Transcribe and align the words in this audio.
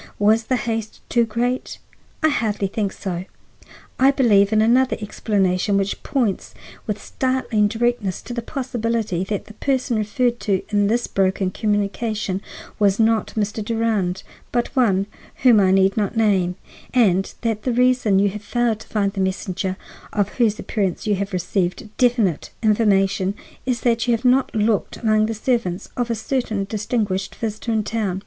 Was 0.17 0.45
the 0.45 0.55
haste 0.55 0.99
too 1.09 1.25
great? 1.25 1.77
I 2.23 2.29
hardly 2.29 2.65
think 2.67 2.91
so. 2.91 3.25
I 3.99 4.09
believe 4.09 4.51
in 4.51 4.59
another 4.59 4.97
explanation, 4.99 5.77
which 5.77 6.01
points 6.01 6.55
with 6.87 6.99
startling 6.99 7.67
directness 7.67 8.23
to 8.23 8.33
the 8.33 8.41
possibility 8.41 9.23
that 9.25 9.45
the 9.45 9.53
person 9.53 9.97
referred 9.97 10.39
to 10.39 10.63
in 10.69 10.87
this 10.87 11.05
broken 11.05 11.51
communication 11.51 12.41
was 12.79 12.99
not 12.99 13.35
Mr. 13.37 13.63
Durand, 13.63 14.23
but 14.51 14.75
one 14.75 15.05
whom 15.43 15.59
I 15.59 15.69
need 15.69 15.95
not 15.95 16.17
name; 16.17 16.55
and 16.95 17.31
that 17.41 17.61
the 17.61 17.71
reason 17.71 18.17
you 18.17 18.29
have 18.29 18.41
failed 18.41 18.79
to 18.79 18.87
find 18.87 19.13
the 19.13 19.21
messenger, 19.21 19.77
of 20.11 20.29
whose 20.39 20.57
appearance 20.57 21.05
you 21.05 21.13
have 21.17 21.31
received 21.31 21.87
definite 21.99 22.49
information, 22.63 23.35
is 23.67 23.81
that 23.81 24.07
you 24.07 24.15
have 24.15 24.25
not 24.25 24.55
looked 24.55 24.97
among 24.97 25.27
the 25.27 25.35
servants 25.35 25.89
of 25.95 26.09
a 26.09 26.15
certain 26.15 26.63
distinguished 26.63 27.35
visitor 27.35 27.71
in 27.71 27.83
town. 27.83 28.19